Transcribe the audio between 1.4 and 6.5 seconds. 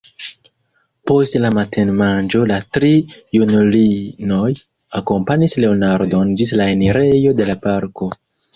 la matenmanĝo la tri junulinoj akompanis Leonardon